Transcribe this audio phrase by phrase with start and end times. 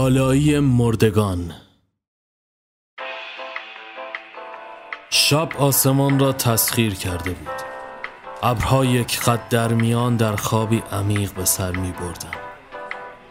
[0.00, 1.52] لالایی مردگان.
[5.10, 7.48] شب آسمان را تسخیر کرده بود.
[8.42, 12.38] ابرها یک خط در میان در خوابی عمیق به سر می بردن.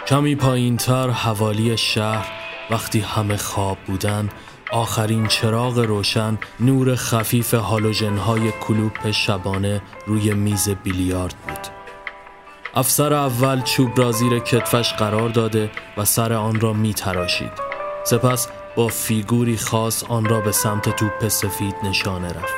[0.07, 2.31] کمی پایین تر حوالی شهر
[2.69, 4.29] وقتی همه خواب بودن
[4.71, 11.78] آخرین چراغ روشن نور خفیف هالوژن های کلوپ شبانه روی میز بیلیارد بود.
[12.75, 17.51] افسر اول چوب را زیر کتفش قرار داده و سر آن را می تراشید.
[18.03, 22.53] سپس با فیگوری خاص آن را به سمت توپ سفید نشانه رفت.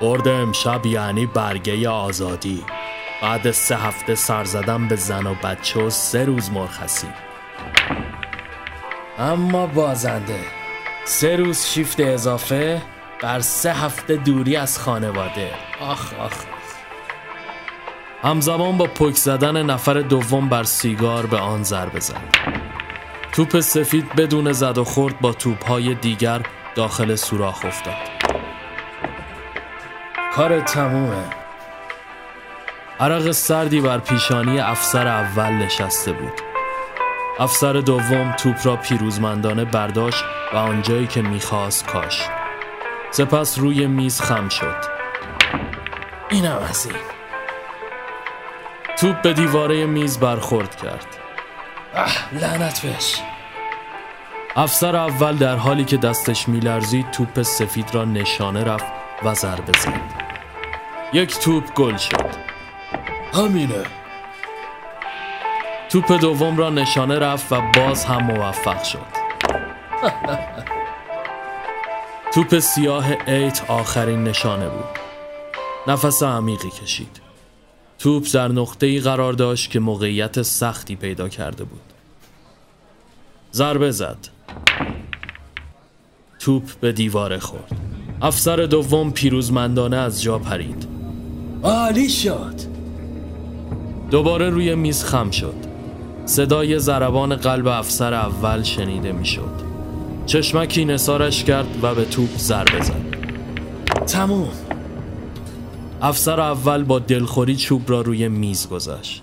[0.00, 2.64] برد امشب یعنی برگه آزادی.
[3.22, 7.08] بعد سه هفته سر زدن به زن و بچه و سه روز مرخصی
[9.18, 10.40] اما بازنده
[11.04, 12.82] سه روز شیفت اضافه
[13.22, 15.50] بر سه هفته دوری از خانواده.
[15.80, 16.59] آخ آخ.
[18.22, 22.36] همزمان با پک زدن نفر دوم بر سیگار به آن ضربه زد
[23.32, 26.42] توپ سفید بدون زد و خورد با توپهای دیگر
[26.74, 27.94] داخل سوراخ افتاد.
[30.34, 31.24] کار تمومه.
[33.00, 36.32] عرق سردی بر پیشانی افسر اول نشسته بود.
[37.38, 42.22] افسر دوم توپ را پیروزمندانه برداشت و آنجایی که می‌خواست کاش.
[43.10, 44.76] سپس روی میز خم شد.
[46.30, 47.19] اینم از این.
[49.00, 51.06] توپ به دیواره میز برخورد کرد.
[51.94, 53.20] اه لعنت بهش.
[54.56, 58.84] افسر اول در حالی که دستش میلرزید توپ سفید را نشانه رفت
[59.22, 60.00] و ضربه زد.
[61.12, 62.30] یک توپ گل شد.
[63.34, 63.84] همینه.
[65.88, 69.20] توپ دوم را نشانه رفت و باز هم موفق شد.
[72.34, 74.98] توپ سیاه ایت آخرین نشانه بود.
[75.86, 77.29] نفس عمیقی کشید.
[78.00, 81.80] توپ در نقطه ای قرار داشت که موقعیت سختی پیدا کرده بود.
[83.52, 84.18] ضربه زد.
[86.38, 87.72] توپ به دیواره خورد.
[88.22, 90.86] افسر دوم پیروزمندانه از جا پرید.
[91.62, 92.54] عالی شد.
[94.10, 95.56] دوباره روی میز خم شد.
[96.24, 99.60] صدای ضربان قلب افسر اول شنیده می‌شد.
[100.26, 103.16] چشمکی نسارش کرد و به توپ ضربه زد.
[104.06, 104.48] تموم.
[106.02, 109.22] افسر اول با دلخوری چوب را روی میز گذاشت.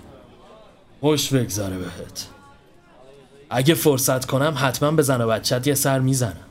[1.00, 2.28] خوش بگذاره بهت.
[3.50, 6.46] اگه فرصت کنم حتما به زن و بچت یه سر می‌زنم.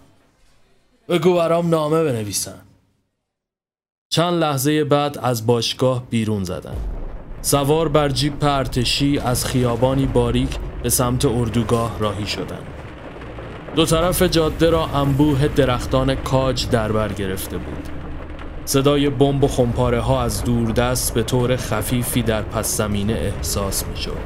[1.09, 2.61] بگو برام نامه بنویسن.
[4.09, 6.75] چند لحظه بعد از باشگاه بیرون زدن.
[7.41, 12.67] سوار بر جیب ارتشی از خیابانی باریک به سمت اردوگاه راهی شدند.
[13.75, 17.96] دو طرف جاده را انبوه درختان کاج در بر گرفته بود.
[18.67, 23.97] صدای بمب و خمپاره ها از دوردست به طور خفیفی در پس زمینه احساس می
[23.97, 24.17] شد.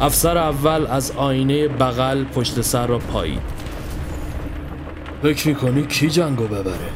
[0.00, 3.42] افسر اول از آینه بغل پشت سر را پایید
[5.22, 6.90] فکر می‌کنی کی جنگو ببره؟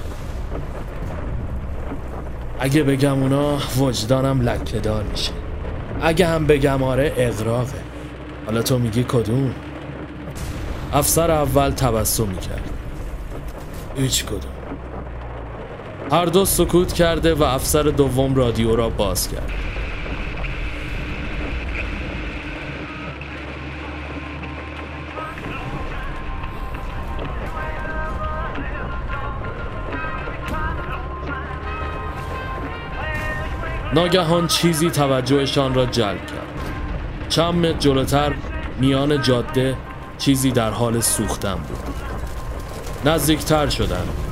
[2.61, 5.33] اگه بگم اونا وجدانم لکه دار میشه
[6.03, 7.81] اگه هم بگم آره اقراقه
[8.47, 9.55] حالا تو میگی کدوم؟
[10.93, 12.71] افسر اول تبسم می‌کرد
[13.97, 14.53] هیچ کدوم
[16.13, 19.53] هر دو سکوت کرده و افسر دوم رادیو را باز کرد.
[33.95, 36.39] ناگهان چیزی توجهشان را جلب کرد.
[37.29, 38.35] چند متر جلوتر
[38.81, 39.77] میان جاده
[40.19, 41.79] چیزی در حال سوختن بود.
[43.05, 44.28] نزدیکتر شدند.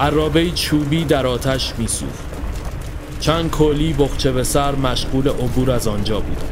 [0.00, 2.24] عرابه چوبی در آتش میسوخت.
[3.20, 6.42] چند کلی بخچه به سر مشغول عبور از آنجا بود.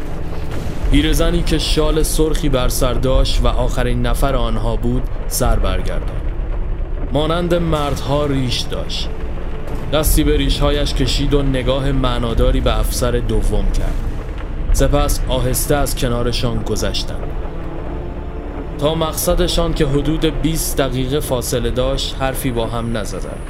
[0.90, 6.20] پیرزنی که شال سرخی بر سر داشت و آخرین نفر آنها بود سر برگردان.
[7.12, 9.08] مانند مردها ریش داشت.
[9.92, 13.94] دستی به ریشهایش کشید و نگاه معناداری به افسر دوم کرد.
[14.72, 17.45] سپس آهسته از کنارشان گذشتند.
[18.78, 23.40] تا مقصدشان که حدود 20 دقیقه فاصله داشت حرفی با هم نزدند.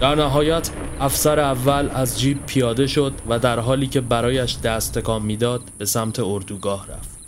[0.00, 5.22] در نهایت افسر اول از جیب پیاده شد و در حالی که برایش دست تکان
[5.22, 7.18] می‌داد به سمت اردوگاه رفت.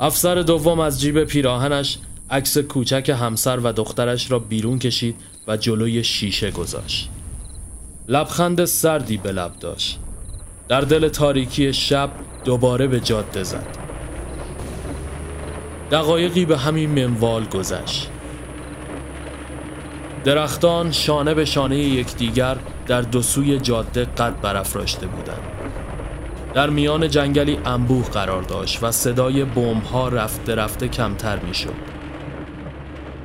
[0.00, 1.98] افسر دوم از جیب پیراهنش
[2.30, 5.16] عکس کوچک همسر و دخترش را بیرون کشید
[5.48, 7.10] و جلوی شیشه گذاشت.
[8.08, 9.98] لبخند سردی به لب داشت.
[10.68, 12.10] در دل تاریکی شب
[12.44, 13.89] دوباره به جاده زد.
[15.90, 18.10] دقایقی به همین منوال گذشت
[20.24, 22.56] درختان شانه به شانه یکدیگر
[22.86, 25.42] در دو سوی جاده قد برافراشته بودند
[26.54, 31.74] در میان جنگلی انبوه قرار داشت و صدای بمب ها رفته رفته کمتر می شد.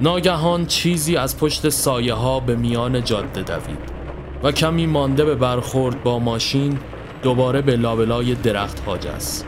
[0.02, 3.96] ناگهان چیزی از پشت سایه ها به میان جاده دوید
[4.44, 6.80] و کمی مانده به برخورد با ماشین
[7.24, 9.46] دوباره به لابلای درخت ها جست.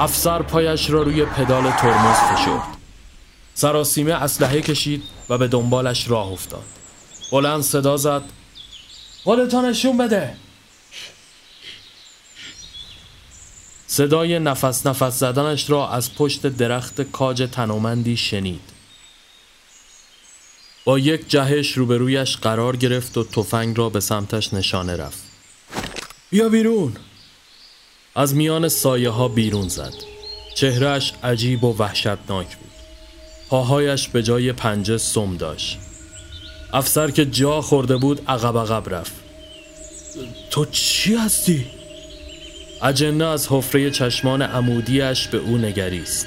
[0.00, 2.62] افسر پایش را روی پدال ترمز فشرد.
[3.54, 6.64] سراسیمه اسلحه کشید و به دنبالش راه افتاد.
[7.32, 8.22] بلند صدا زد.
[9.24, 10.36] خودتان نشون بده.
[13.86, 18.70] صدای نفس نفس زدنش را از پشت درخت کاج تنومندی شنید.
[20.84, 25.22] با یک جهش روبرویش قرار گرفت و تفنگ را به سمتش نشانه رفت.
[26.30, 26.96] بیا بیرون.
[28.14, 29.92] از میان سایه ها بیرون زد.
[30.54, 32.70] چهرهش عجیب و وحشتناک بود.
[33.48, 35.78] پاهایش به جای پنجه سم داشت.
[36.72, 39.12] افسر که جا خورده بود عقب عقب رفت.
[40.50, 41.66] تو چی هستی؟
[42.82, 46.26] اجنه از حفره چشمان عمودیش به او نگریست.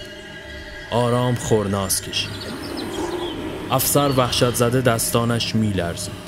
[0.92, 2.64] آرام خورناس کشید.
[3.72, 6.24] افسر وحشت زده دستانش میلرزید.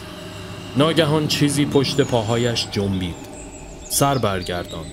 [0.77, 3.15] ناگهان چیزی پشت پاهایش جنبید.
[3.89, 4.85] سر برگردان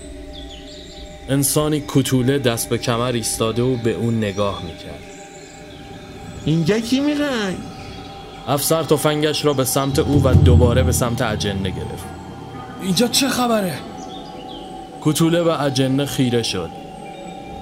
[1.28, 5.02] انسانی کتوله دست به کمر ایستاده و به اون نگاه می‌کرد
[6.44, 7.56] اینجا کی می‌خوای؟
[8.48, 12.04] افسر تفنگش را به سمت او و دوباره به سمت اجنه گرفت
[12.82, 13.74] اینجا چه خبره؟
[15.00, 16.70] کتوله به اجنه خیره شد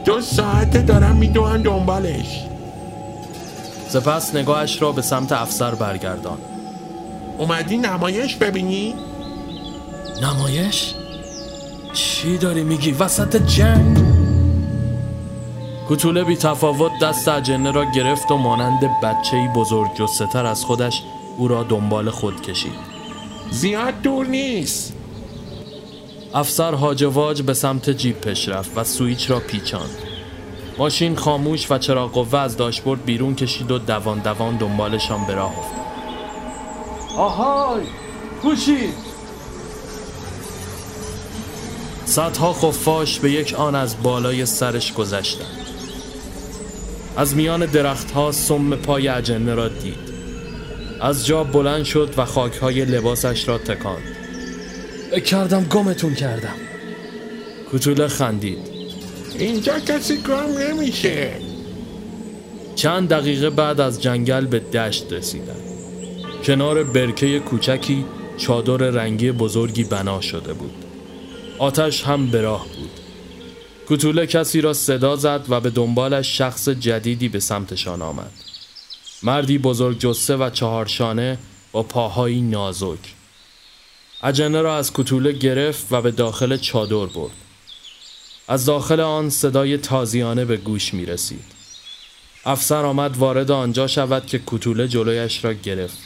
[0.05, 2.45] دو ساعت دارم میدوهم دنبالش
[3.89, 6.39] سپس نگاهش را به سمت افسر برگردان
[7.39, 8.95] اومدی نمایش ببینی؟
[10.23, 10.95] نمایش؟
[11.93, 13.99] چی داری میگی؟ وسط جنگ؟
[15.89, 21.03] کتوله بی تفاوت دست اجنه را گرفت و مانند بچهی بزرگ جستتر از خودش
[21.37, 22.73] او را دنبال خود کشید.
[23.51, 24.97] زیاد دور نیست.
[26.35, 29.99] افسر هاجواج به سمت جیپش رفت و سویچ را پیچاند.
[30.79, 35.59] ماشین خاموش و چراغ قوه از داشبورد بیرون کشید و دوان دوان دنبالشان به راه
[35.59, 35.81] افتاد.
[37.17, 37.83] آهای!
[38.43, 39.10] کوشید!
[42.11, 45.67] صدها خفاش به یک آن از بالای سرش گذشتند.
[47.17, 50.11] از میان درختها سم پای اجنه را دید.
[51.01, 54.17] از جا بلند شد و خاکهای لباسش را تکاند.
[55.25, 56.55] کردم گمتون کردم.
[57.73, 58.71] کتوله خندید.
[59.39, 61.33] اینجا کسی گم نمیشه.
[62.75, 65.61] چند دقیقه بعد از جنگل به دشت رسیدن
[66.45, 68.05] کنار برکه کوچکی
[68.37, 70.80] چادر رنگی بزرگی بنا شده بود.
[71.61, 72.91] آتش هم به راه بود.
[73.89, 78.33] کتوله کسی را صدا زد و به دنبالش شخص جدیدی به سمتشان آمد.
[79.23, 81.39] مردی بزرگ جسه و چهارشانه
[81.73, 82.99] با پاهایی نازک.
[84.23, 87.37] اجنه را از کتوله گرفت و به داخل چادر برد.
[88.49, 91.45] از داخل آن صدای تازیانه به گوش می رسید.
[92.45, 95.99] افسر آمد وارد آنجا شود که کتوله جلویش را گرفت.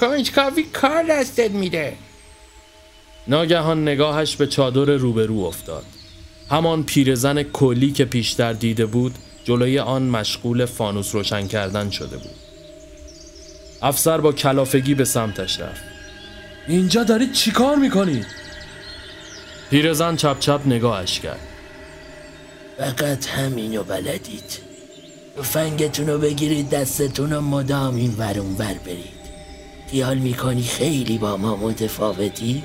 [0.00, 1.96] کنجکاوی کار دستت میده.
[3.28, 5.84] ناگهان نگاهش به چادر روبرو افتاد.
[6.50, 9.14] همان پیرزن کلی که پیشتر دیده بود
[9.44, 12.34] جلوی آن مشغول فانوس روشن کردن شده بود.
[13.82, 15.82] افسر با کلافگی به سمتش رفت.
[16.68, 18.26] اینجا دارید چیکار می‌کنید؟
[19.70, 21.40] پیرزن چپ چپ نگاهش کرد.
[22.78, 24.58] فقط همینو بلدید.
[25.42, 29.22] فنگتون رو بگیرید دستتون رو مدام این ورون ور برید.
[29.90, 32.62] خیال می‌کنی خیلی با ما متفاوتی؟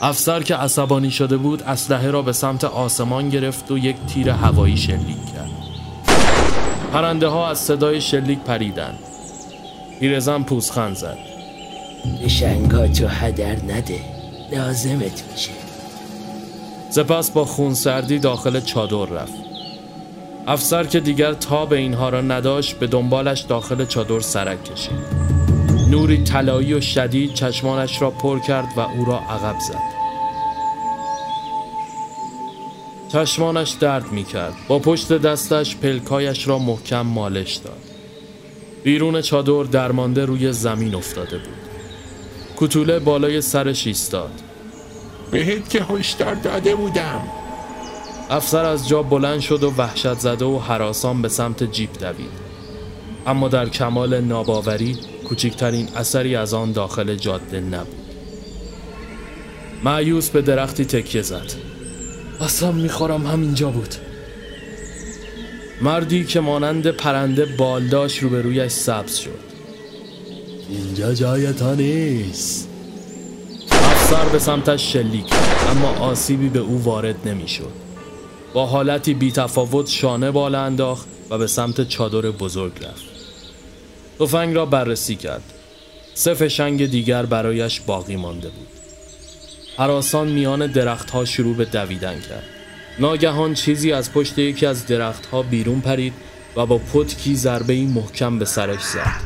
[0.00, 4.76] افسر که عصبانی شده بود اسلحه را به سمت آسمان گرفت و یک تیر هوایی
[4.76, 5.50] شلیک کرد.
[6.92, 8.98] پرنده ها از صدای شلیک پریدند.
[10.00, 11.18] پیرزن پوزخند زد.
[12.24, 14.00] نشنگاتو هدر نده.
[14.52, 15.50] لازمت میشه.
[16.90, 19.34] سپس با خونسردی داخل چادر رفت.
[20.46, 25.35] افسر که دیگر تا به اینها را نداشت به دنبالش داخل چادر سرک کشید.
[25.90, 29.96] نوری طلایی و شدید چشمانش را پر کرد و او را عقب زد.
[33.12, 37.82] چشمانش درد می کرد با پشت دستش پلکایش را محکم مالش داد.
[38.84, 41.56] بیرون چادر درمانده روی زمین افتاده بود.
[42.56, 44.32] کتوله بالای سرش ایستاد.
[45.30, 47.22] بهت که هشدار داده بودم.
[48.30, 52.46] افسر از جا بلند شد و وحشت زده و حراسان به سمت جیپ دوید.
[53.26, 57.96] اما در کمال ناباوری کوچکترین اثری از آن داخل جاده نبود.
[59.84, 61.52] معیوس به درختی تکیه زد.
[62.40, 63.94] اصلا می‌خورم همینجا بود.
[65.82, 69.38] مردی که مانند پرنده بالداش روبرویش سبز شد.
[70.68, 72.68] اینجا جای تا نیست.
[73.70, 77.72] افسر به سمتش شلیک کرد اما آسیبی به او وارد نمی‌شد.
[78.54, 83.15] با حالتی بی تفاوت شانه بالا انداخت و به سمت چادر بزرگ رفت.
[84.20, 85.42] تفنگ را بررسی کرد.
[86.14, 88.68] سه فشنگ دیگر برایش باقی مانده بود.
[89.78, 92.44] حراسان میان درختها شروع به دویدن کرد.
[92.98, 96.12] ناگهان چیزی از پشت یکی از درختها بیرون پرید
[96.56, 99.20] و با پتکی ضربه محکم به سرش زد.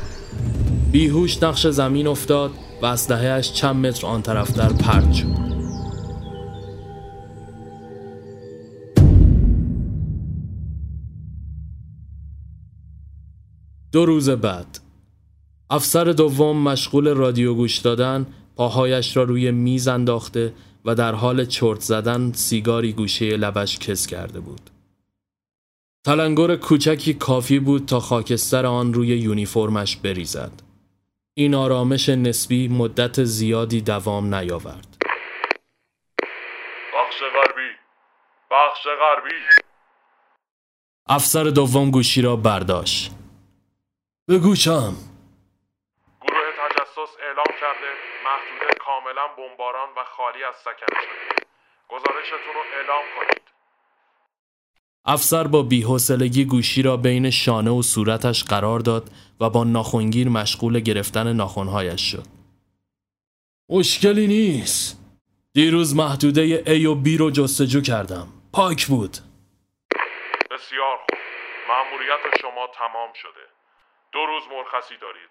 [0.93, 2.51] بیهوش نقش زمین افتاد
[2.83, 5.50] و اسلحهاش چند متر آن طرفتر پرد شد.
[13.93, 14.79] دو روز بعد
[15.71, 20.55] افسر دوم مشغول رادیو گوش دادن پاهایش را روی میز انداخته
[20.85, 24.71] و در حال چرت زدن سیگاری گوشه لبش کس کرده بود.
[26.05, 30.53] تلنگر کوچکی کافی بود تا خاکستر آن روی یونیفرمش بریزد.
[31.35, 34.97] این آرامش نسبی مدت زیادی دوام نیاورد.
[36.95, 37.71] بخش غربی
[38.51, 39.37] بخش غربی
[41.09, 43.20] افسر دوم گوشی را برداشت.
[44.31, 44.95] به گوشم.
[46.23, 47.91] گروه تجسس اعلام کرده
[48.25, 51.47] محدوده کاملا بمباران و خالی از سکنه شده
[51.89, 53.43] گزارشتون رو اعلام کنید
[55.05, 59.11] افسر با بیحوصلگی گوشی را بین شانه و صورتش قرار داد
[59.41, 62.25] و با ناخونگیر مشغول گرفتن ناخونهایش شد.
[63.69, 64.99] مشکلی نیست.
[65.55, 68.29] دیروز محدوده A و B رو جستجو کردم.
[68.53, 69.17] پاک بود.
[70.51, 71.19] بسیار خوب
[71.69, 73.60] مأموریت شما تمام شده
[74.13, 75.31] دو روز مرخصی دارید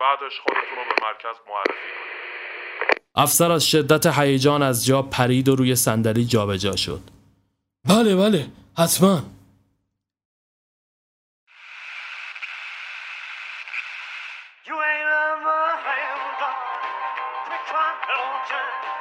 [0.00, 5.56] بعدش خودتون رو به مرکز معرفی کنید افسر از شدت هیجان از جا پرید و
[5.56, 7.00] روی صندلی جابجا شد.
[7.88, 8.46] بله بله
[8.78, 9.22] حتما.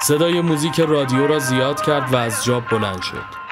[0.02, 3.49] صدای موزیک رادیو را زیاد کرد و از جا بلند شد.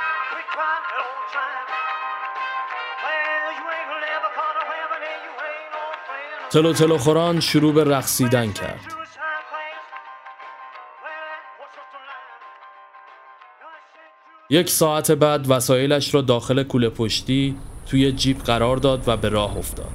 [6.50, 8.94] تلو تلو خوران شروع به رقصیدن کرد.
[14.50, 19.58] یک ساعت بعد وسایلش را داخل کوله پشتی توی جیب قرار داد و به راه
[19.58, 19.92] افتاد.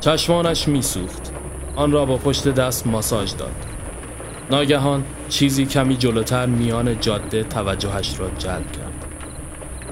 [0.00, 1.32] چشمانش میسوخت.
[1.76, 3.54] آن را با پشت دست ماساژ داد.
[4.50, 8.91] ناگهان چیزی کمی جلوتر میان جاده توجهش را جلب کرد.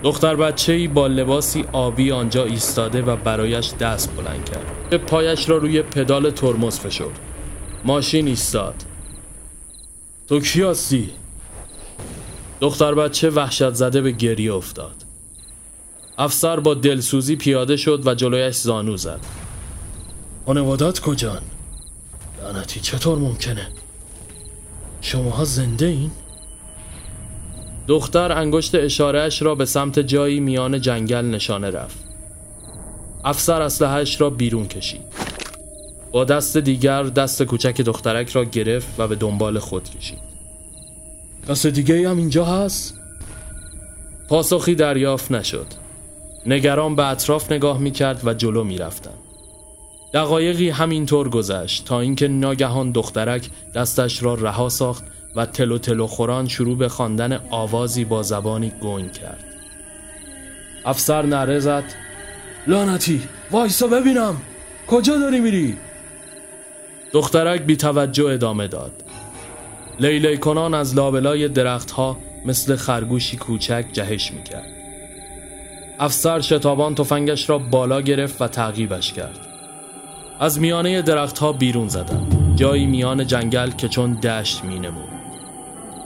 [0.02, 5.07] دختر بچه ای با لباسی آبی آنجا ایستاده و برایش دست بلند کرد.
[5.07, 7.19] پایش را روی پدال ترمز فشرد.
[7.85, 8.75] ماشین ایستاد.
[10.28, 11.11] تو کی هستی؟
[12.61, 14.95] دختر بچه وحشت زده به گریه افتاد.
[16.19, 19.21] افسر با دلسوزی پیاده شد و جلویش زانو زد.
[20.47, 21.42] خانوادت کجان؟
[22.42, 23.69] لعنتی چطور ممکنه؟
[25.00, 26.11] شماها زنده این؟
[27.91, 31.99] دختر انگشت اشارهش را به سمت جایی میان جنگل نشانه رفت.
[33.25, 35.01] افسر اسلحه‌اش را بیرون کشید.
[36.13, 40.19] با دست دیگر دست کوچک دخترک را گرفت و به دنبال خود کشید.
[41.49, 42.95] دست دیگه هم اینجا هست؟
[44.29, 45.67] پاسخی دریافت نشد.
[46.47, 49.15] نگران به اطراف نگاه می کرد و جلو می رفتن.
[50.15, 55.05] دقایقی همینطور گذشت تا اینکه ناگهان دخترک دستش را رها ساخت
[55.37, 59.45] و تلو تلو خوران شروع به خواندن آوازی با زبانی گنگ کرد.
[60.85, 61.85] افسر نره زد
[62.67, 64.37] لعنتی وایسا ببینم
[64.87, 65.77] کجا داری میری؟
[67.13, 68.93] دخترک بی توجه ادامه داد.
[70.01, 74.67] لیلی کنان از لابلای درختها مثل خرگوشی کوچک جهش می‌کرد.
[75.99, 79.39] افسر شتابان تفنگش را بالا گرفت و تعقیبش کرد.
[80.41, 82.27] از میانه درختها بیرون زدم.
[82.57, 85.20] جایی میان جنگل که چون دشت می نمود.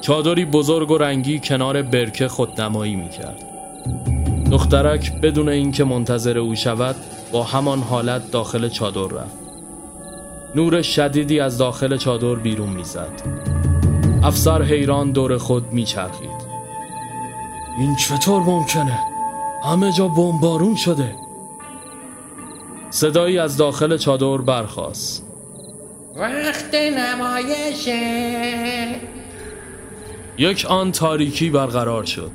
[0.04, 3.44] چادری بزرگ و رنگی کنار برکه خودنمایی می کرد.
[4.50, 6.96] دخترک بدون اینکه منتظر او شود
[7.32, 9.36] با همان حالت داخل چادر رفت.
[10.54, 13.22] نور شدیدی از داخل چادر بیرون می‌زد.
[14.22, 16.44] افسر حیران دور خود میچرخید.
[17.78, 18.98] این چطور ممکنه؟
[19.64, 21.14] همه جا بمبارون شده.
[22.90, 25.26] صدایی از داخل چادر برخاست.
[26.16, 27.94] وقت نمایشه
[30.38, 32.30] یک آن تاریکی برقرار شد.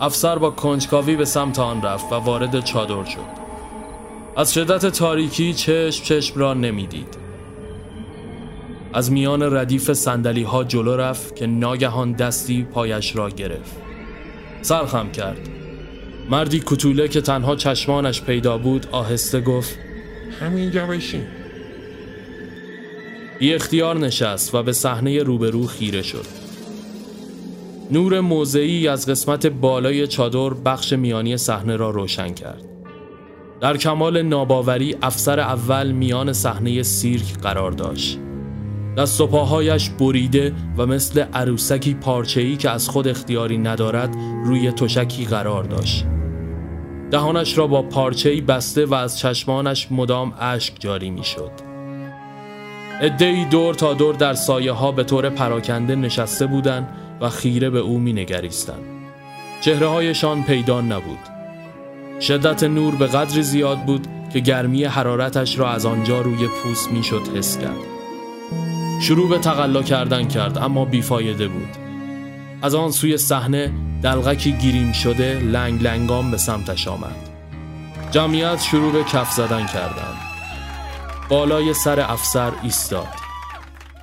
[0.00, 3.38] افسر با کنجکاوی به سمت آن رفت و وارد چادر شد.
[4.36, 7.18] از شدت تاریکی چشم چشم را نمی‌دید.
[8.92, 13.76] از میان ردیف سندلی ها جلو رفت که ناگهان دستی پایش را گرفت.
[14.62, 15.48] سرخم کرد.
[16.30, 19.78] مردی کتوله که تنها چشمانش پیدا بود آهسته گفت
[20.40, 21.26] همینجا بشین
[23.38, 26.47] بی اختیار نشست و به صحنه روبرو خیره شد.
[27.90, 32.64] نور موضعی از قسمت بالای چادر بخش میانی صحنه را روشن کرد.
[33.60, 38.18] در کمال ناباوری افسر اول میان صحنه سیرک قرار داشت.
[38.96, 45.24] دست و پاهایش بریده و مثل عروسکی پارچه‌ای که از خود اختیاری ندارد روی تشکی
[45.24, 46.06] قرار داشت.
[47.10, 51.50] دهانش را با پارچه‌ای بسته و از چشمانش مدام اشک جاری می‌شد.
[53.00, 56.88] ادهی دور تا دور در سایه ها به طور پراکنده نشسته بودند
[57.20, 58.78] و خیره به او می نگریستن.
[59.60, 61.18] چهره هایشان پیدا نبود.
[62.20, 67.04] شدت نور به قدری زیاد بود که گرمی حرارتش را از آنجا روی پوست می
[67.04, 67.98] شد حس کرد.
[69.02, 71.76] شروع به تقلا کردن کرد اما بیفایده بود.
[72.62, 73.72] از آن سوی صحنه
[74.02, 77.16] دلغکی گیریم شده لنگ لنگام به سمتش آمد.
[78.10, 80.18] جمعیت شروع به کف زدن کردند.
[81.28, 83.08] بالای سر افسر ایستاد.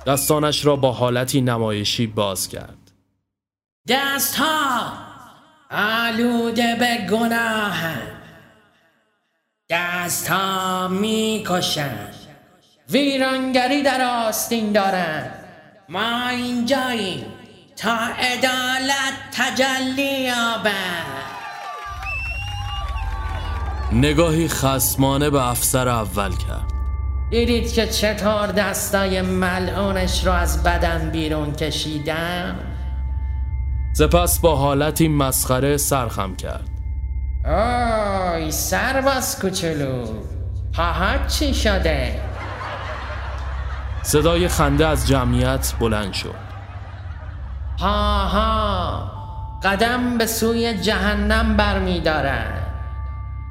[0.06, 2.75] دستانش را با حالتی نمایشی باز کرد.
[3.88, 4.92] دست ها
[5.70, 7.82] آلوده به گناه
[9.70, 12.08] دست ها می کشن
[12.90, 15.30] ویرانگری در آستین دارن.
[15.88, 17.26] ما اینجاییم
[17.76, 20.72] تا عدالت تجلی یابد.
[23.92, 26.66] نگاهی خسمانه به افسر اول کرد.
[27.30, 32.75] دیدید که چطور دستای ملعونش رو از بدن بیرون کشیدم؟
[33.98, 36.68] سپس با حالتی مسخره سرخم کرد.
[37.44, 40.06] آی سرباز کوچولو.
[40.76, 42.20] پاهات چی شده؟
[44.02, 46.34] صدای خنده از جمعیت بلند شد.
[47.78, 49.10] پاها
[49.62, 52.66] قدم به سوی جهنم برمیدارند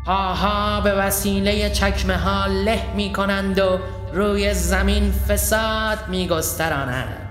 [0.05, 3.79] پاها به وسیله چکمه ها له می کنند و
[4.13, 7.24] روی زمین فساد می گسترانند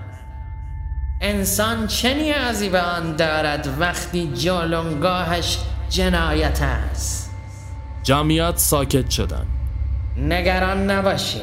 [1.27, 5.57] انسان چه نیازی به آن دارد وقتی جلونگاهش
[5.89, 7.31] جنایت است.
[8.03, 9.47] جمعیت ساکت شدند
[10.17, 11.41] نگران نباشید.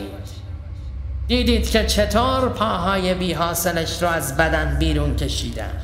[1.29, 5.81] دیدید که چطور پاهای بی حاصلش رو از بدن بیرون کشیدن.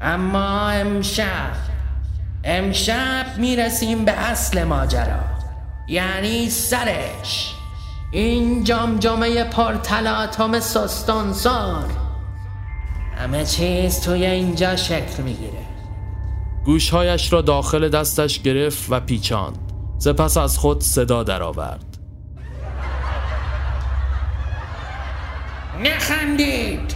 [0.00, 1.52] اما امشب
[2.44, 5.20] امشب می‌رسیم به اصل ماجرا.
[5.88, 7.54] یعنی سرش.
[8.12, 12.01] این جمجمه پرتلاتم سستانسار.
[13.22, 15.66] همه چیز توی اینجا شکل می‌گیره.
[16.64, 19.58] گوشهایش را داخل دستش گرفت و پیچاند.
[19.98, 21.98] سپس از خود صدا درآورد.
[25.84, 26.94] نخندید!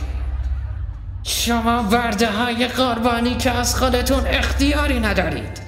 [1.23, 5.61] شما ورده های قربانی که از خودتون اختیاری ندارید.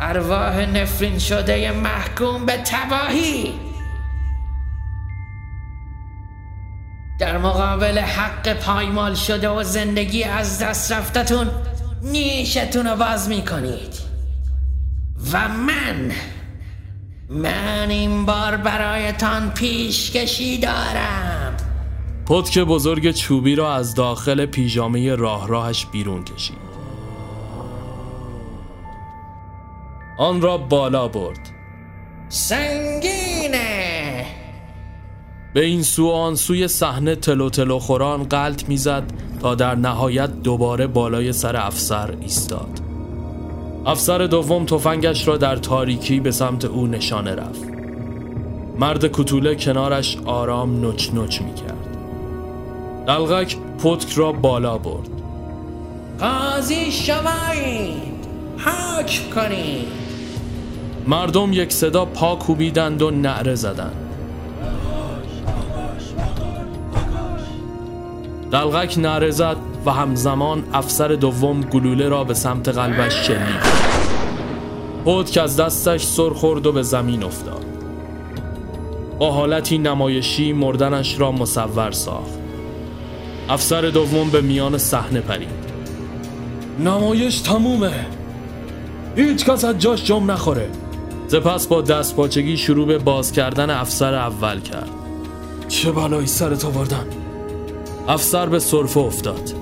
[0.00, 3.54] ارواح نفرین شده محکوم به تباهی.
[7.22, 11.50] در مقابل حق پایمال شده و زندگی از دست رفتتون
[12.02, 13.94] نیشتون رو باز می‌کنید.
[15.32, 16.12] و من
[17.28, 21.56] من این بار برایتان پیشکشی دارم.
[22.26, 26.56] پتک بزرگ چوبی را از داخل پیژامه راه راهش بیرون کشید.
[30.18, 31.50] آن را بالا برد.
[32.28, 33.21] سنگینه
[35.54, 39.02] به این سو آن سوی صحنه تلو تلو خوران قلط می‌زد
[39.40, 42.80] تا در نهایت دوباره بالای سر افسر ایستاد.
[43.86, 47.64] افسر دوم تفنگش را در تاریکی به سمت او نشانه رفت.
[48.78, 51.88] مرد کتوله کنارش آرام نچ نچ می کرد
[53.06, 55.08] دلغک پتک را بالا برد.
[56.20, 58.22] قاضی شمایید.
[58.58, 59.86] حکم کنید.
[61.06, 64.11] مردم یک صدا پا کوبیدند و نعره زدند.
[68.52, 73.38] دلغک نعره زد و همزمان افسر دوم گلوله را به سمت قلبش شلیک
[75.04, 77.64] پتک از دستش سر خورد و به زمین افتاد.
[79.18, 82.38] با حالتی نمایشی مردنش را مصور ساخت.
[83.48, 85.48] افسر دوم به میان صحنه پرید.
[86.80, 88.06] نمایش تمومه.
[89.16, 90.70] هیچ کس از جاش جم نخوره.
[91.28, 94.90] سپس با دست پاچگی شروع به باز کردن افسر اول کرد.
[95.68, 97.06] چه بلایی سرت آوردن؟
[98.08, 99.52] افسر به صرفه افتاد.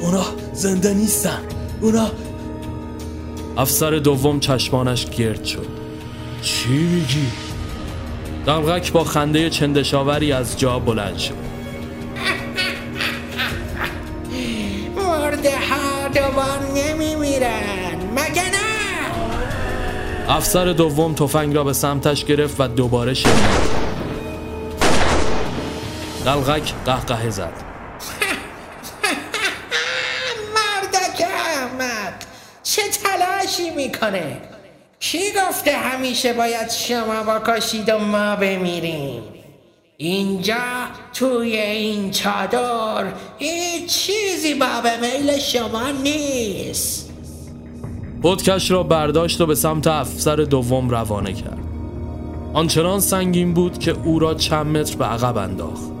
[0.00, 1.40] اونا زنده نیستن.
[1.80, 2.10] اونا
[3.56, 5.66] افسر دوم چشمانش گرد شد.
[6.42, 7.26] چی میگی؟
[8.46, 11.34] دلغک با خنده چندشاوری از جا بلند شد.
[14.96, 17.96] مرده ها دوبار نمیمیرن.
[18.16, 18.66] مگه نه؟
[20.28, 23.85] افسر دوم تفنگ را به سمتش گرفت و دوباره شلیک
[26.26, 27.52] دلغک قهقه زد
[30.54, 32.14] مردک احمق
[32.62, 34.36] چه تلاشی می‌کنه؟
[35.00, 39.22] کی گفته همیشه باید شما بکشید و ما بمیریم؟
[39.96, 40.54] اینجا
[41.14, 47.10] توی این چادر هیچ چیزی باب میل شما نیست.
[48.22, 51.58] پدکش را برداشت و به سمت افسر دوم روانه کرد.
[52.54, 55.95] آنچنان سنگین بود که او را چند متر به عقب انداخت.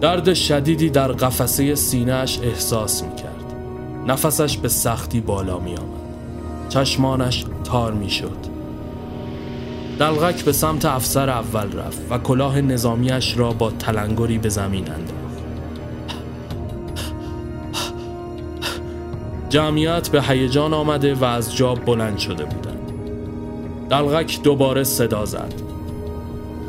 [0.00, 3.54] درد شدیدی در قفسه سینهش احساس می کرد
[4.06, 6.06] نفسش به سختی بالا می آمد
[6.68, 8.56] چشمانش تار می شد
[9.98, 15.16] دلغک به سمت افسر اول رفت و کلاه نظامیش را با تلنگری به زمین انداخت.
[19.48, 22.92] جمعیت به هیجان آمده و از جا بلند شده بودند.
[23.90, 25.54] دلغک دوباره صدا زد.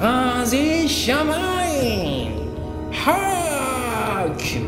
[0.02, 2.37] قاضی شمایین
[3.08, 4.68] حکم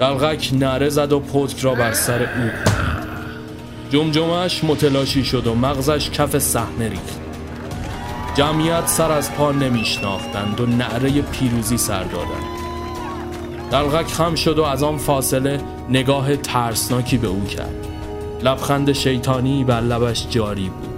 [0.00, 2.50] دلغک نره زد و پتک را بر سر او
[3.90, 7.20] جمجمهش متلاشی شد و مغزش کف صحنه ریخت.
[8.34, 12.54] جمعیت سر از پا نمیشناختند و نعره پیروزی سر دادند.
[13.70, 17.86] دلغک خم شد و از آن فاصله نگاه ترسناکی به او کرد.
[18.42, 20.93] لبخند شیطانی بر لبش جاری بود.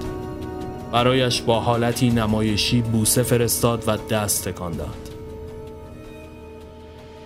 [0.96, 4.88] برایش با حالتی نمایشی بوسه فرستاد و دست تکان داد.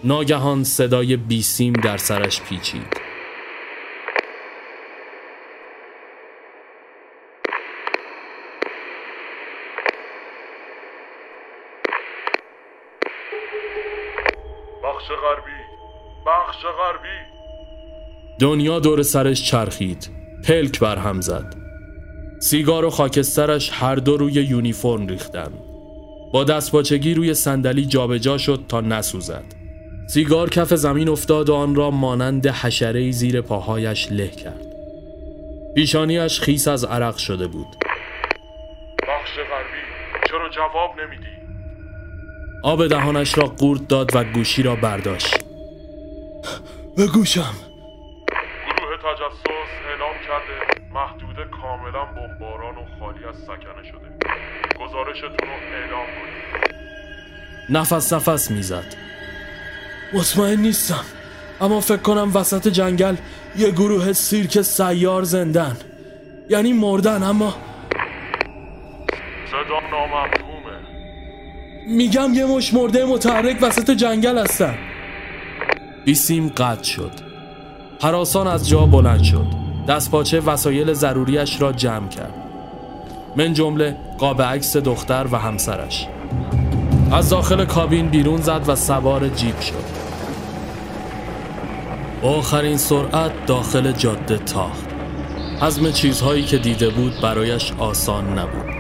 [0.05, 3.01] ناگهان صدای بیسیم در سرش پیچید.
[14.85, 15.61] بخش غربی
[16.27, 17.19] بخش غربی.
[18.41, 20.11] دنیا دور سرش چرخید
[20.49, 21.70] پلک بر هم زد.
[22.43, 25.53] سیگار و خاکسترش هر دو روی یونیفرم ریختن.
[26.33, 29.45] با دستپاچگی روی صندلی جابجا شد تا نسوزد.
[30.09, 34.67] سیگار کف زمین افتاد و آن را مانند حشره زیر پاهایش له کرد.
[35.75, 37.67] پیشانیش خیس از عرق شده بود.
[39.09, 39.81] بخش غربی
[40.31, 41.31] چرا جواب نمیدی؟
[42.65, 45.39] آب دهانش را قورت داد و گوشی را برداشت.
[46.97, 47.55] به گوشم
[48.67, 49.80] گروه تجسس
[50.31, 54.09] کرده محدوده کاملا بمباران و خالی از سکنه شده.
[54.81, 56.75] گزارشتون رو اعلام کنید.
[57.71, 58.95] نفس نفس می‌زد.
[60.13, 61.05] مطمئن نیستم
[61.61, 63.17] اما فکر کنم وسط جنگل
[63.57, 65.77] یه گروه سیرک سیار زندن.
[66.51, 67.55] یعنی مردن اما
[69.51, 70.79] صدا نامفهومه.
[71.89, 74.79] میگم یه مش مرده متحرک وسط جنگل هستن.
[76.05, 77.13] بیسیم قطع شد.
[78.03, 79.60] حراسان از جا بلند شد.
[79.89, 82.35] دستپاچه وسایل ضروریش را جمع کرد.
[83.37, 86.07] من جمله قاب عکس دختر و همسرش.
[87.13, 89.75] از داخل کابین بیرون زد و سوار جیب شد.
[92.23, 94.87] آخرین سرعت داخل جاده تاخت.
[95.61, 98.71] حزم چیزهایی که دیده بود برایش آسان نبود.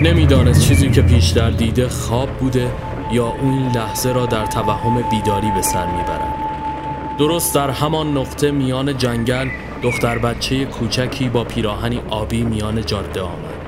[0.00, 2.70] نمی‌دانست چیزی که پیشتر دیده خواب بوده
[3.12, 6.34] یا اون لحظه را در توهم بیداری به سر می‌برد.
[7.18, 9.48] درست در همان نقطه میان جنگل
[9.82, 13.60] دختر بچه کوچکی با پیراهنی آبی میان جاده آمد.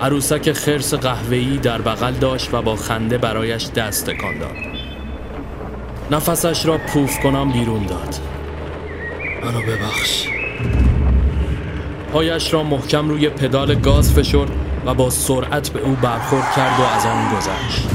[0.00, 4.56] عروسک خرس قهوه‌ای در بغل داشت و با خنده برایش دست تکان داد.
[6.10, 8.14] نفسش را پوف کنم بیرون داد.
[9.44, 10.26] منو ببخش.
[12.12, 14.50] پایش را محکم روی پدال گاز فشرد
[14.86, 17.88] و با سرعت به او برخورد کرد و از آن گذشت.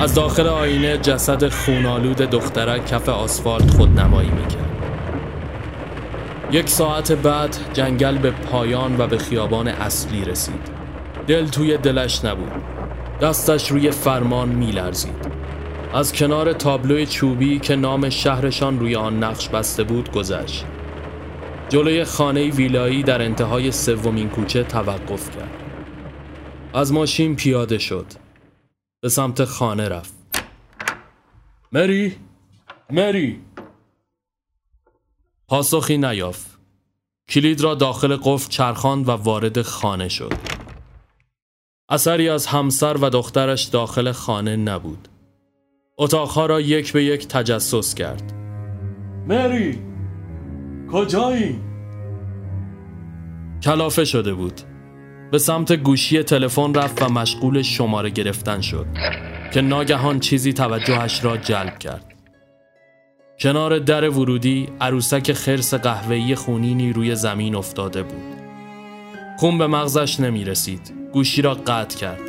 [0.00, 4.65] از داخل آینه جسد خونالود دخترک کف آسفالت خودنمایی می‌کرد.
[6.50, 10.70] یک ساعت بعد جنگل به پایان و به خیابان اصلی رسید.
[11.26, 12.52] دل توی دلش نبود.
[13.20, 15.26] دستش روی فرمان میلرزید.
[15.94, 20.64] از کنار تابلوی چوبی که نام شهرشان روی آن نقش بسته بود گذشت.
[21.68, 25.62] جلوی خانه ویلایی در انتهای سومین کوچه توقف کرد.
[26.74, 28.06] از ماشین پیاده شد.
[29.00, 30.14] به سمت خانه رفت.
[31.72, 32.16] مری؟
[32.90, 33.40] مری؟
[35.48, 36.58] پاسخی نیافت.
[37.28, 40.32] کلید را داخل قفل چرخاند و وارد خانه شد.
[41.88, 45.08] اثری از همسر و دخترش داخل خانه نبود.
[45.98, 48.32] اتاقها را یک به یک تجسس کرد.
[49.28, 49.78] مری
[50.92, 51.60] کجایی؟
[53.62, 54.60] کلافه شده بود.
[55.32, 58.86] به سمت گوشی تلفن رفت و مشغول شماره گرفتن شد.
[59.52, 62.05] که ناگهان چیزی توجهش را جلب کرد.
[63.40, 68.22] کنار در ورودی عروسک خرس قهوه‌ای خونینی روی زمین افتاده بود.
[69.38, 72.20] خون به مغزش نمی رسید گوشی را قطع کرد.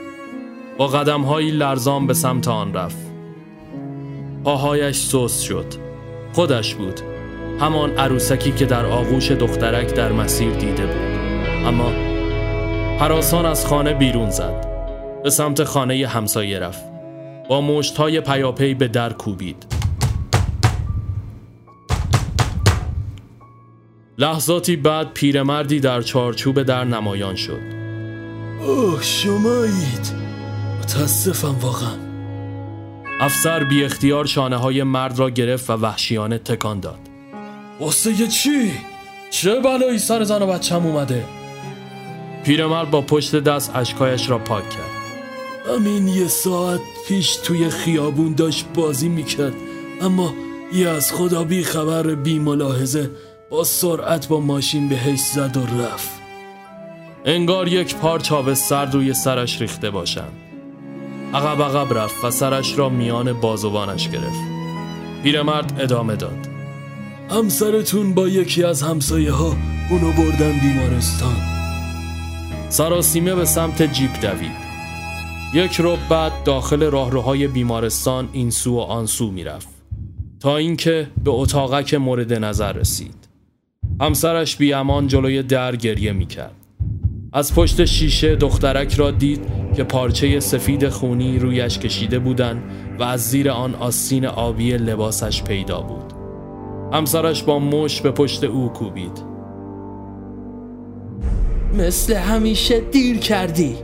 [0.77, 3.11] با قدم هایی لرزان به سمت آن رفت.
[4.43, 5.65] پاهایش سوس شد.
[6.33, 6.99] خودش بود.
[7.59, 11.65] همان عروسکی که در آغوش دخترک در مسیر دیده بود.
[11.65, 11.89] اما
[12.99, 14.67] حراسان از خانه بیرون زد.
[15.23, 16.83] به سمت خانه همسایه رفت.
[17.49, 19.76] با مشتهای پیاپی به در کوبید.
[24.19, 27.59] لحظاتی بعد پیرمردی در چارچوب در نمایان شد.
[28.61, 30.13] اوه شمایید.
[30.79, 31.97] متاسفم واقعا.
[33.19, 36.99] افسر بی اختیار شانه های مرد را گرفت و وحشیانه تکان داد.
[37.79, 38.71] واسه چی؟
[39.29, 41.25] چه بلایی سر زن و بچم اومده؟
[42.45, 44.97] پیرمرد با پشت دست اشکایش را پاک کرد.
[45.75, 49.53] همین یه ساعت پیش توی خیابون داشت بازی می‌کرد
[50.01, 50.33] اما
[50.73, 53.09] یه از خدا بی خبر بی ملاحظه
[53.49, 56.09] با سرعت با ماشین بهش زد و رفت.
[57.25, 60.33] انگار یک پارچ آب سرد روی سرش ریخته باشند.
[61.33, 64.39] عقب عقب رفت و سرش را میان بازوانش گرفت.
[65.23, 66.47] پیرمرد ادامه داد.
[67.29, 69.55] همسرتون با یکی از همسایه ها
[69.89, 71.35] اونو بردن بیمارستان.
[72.69, 74.67] سراسیمه به سمت جیپ دوید.
[75.53, 79.67] یک رب بعد داخل راهروهای بیمارستان این سو و آن سو می‌رفت.
[80.39, 83.26] تا اینکه به اتاقک مورد نظر رسید.
[84.01, 86.55] همسرش بی امان جلوی در گریه می‌کرد.
[87.33, 89.41] از پشت شیشه دخترک را دید
[89.75, 92.63] که پارچه سفید خونی رویش کشیده بودند
[92.99, 96.13] و از زیر آن آستین آبی لباسش پیدا بود.
[96.93, 99.23] همسرش با مش به پشت او کوبید.
[101.77, 103.75] مثل همیشه دیر کردی.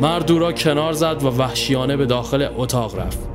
[0.00, 3.28] مرد او را کنار زد و وحشیانه به داخل اتاق رفت.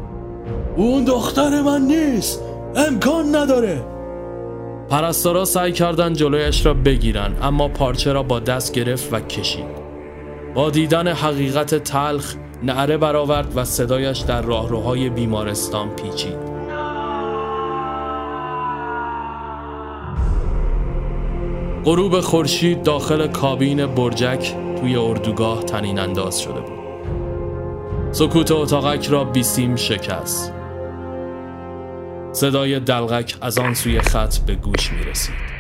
[0.75, 2.41] اون دختر من نیست.
[2.75, 3.98] امکان نداره.
[4.89, 9.80] پرستارا سعی کردند جلویش را بگیرن اما پارچه را با دست گرفت و کشید.
[10.54, 16.49] با دیدن حقیقت تلخ نعره برآورد و صدایش در راهروهای بیمارستان پیچید.
[21.86, 26.80] غروب خورشید داخل کابین برجک توی اردوگاه تنین انداز شده بود.
[28.12, 30.58] سکوت اتاقک را بیسیم شکست.
[32.33, 35.58] صدای دلغک از آن سوی خط به گوش می رسید